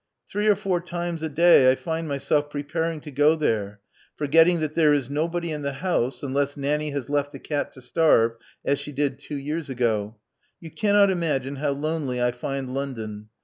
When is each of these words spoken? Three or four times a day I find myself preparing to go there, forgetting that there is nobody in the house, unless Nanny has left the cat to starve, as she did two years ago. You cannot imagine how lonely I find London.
Three 0.31 0.47
or 0.47 0.55
four 0.55 0.81
times 0.81 1.21
a 1.21 1.29
day 1.29 1.71
I 1.71 1.75
find 1.75 2.07
myself 2.07 2.49
preparing 2.49 3.01
to 3.01 3.11
go 3.11 3.35
there, 3.35 3.81
forgetting 4.15 4.59
that 4.59 4.73
there 4.73 4.95
is 4.95 5.11
nobody 5.11 5.51
in 5.51 5.61
the 5.61 5.73
house, 5.73 6.23
unless 6.23 6.57
Nanny 6.57 6.89
has 6.89 7.07
left 7.07 7.31
the 7.33 7.37
cat 7.37 7.71
to 7.73 7.81
starve, 7.81 8.31
as 8.65 8.79
she 8.79 8.91
did 8.91 9.19
two 9.19 9.37
years 9.37 9.69
ago. 9.69 10.15
You 10.59 10.71
cannot 10.71 11.11
imagine 11.11 11.57
how 11.57 11.73
lonely 11.73 12.19
I 12.19 12.31
find 12.31 12.73
London. 12.73 13.29